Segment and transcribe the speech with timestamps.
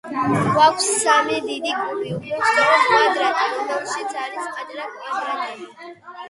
[0.53, 5.95] გვაქვს სამი დიდი კუბი, უფრო სწორედ კვადრატი, რომელშიც არის პატარა კვადრატები.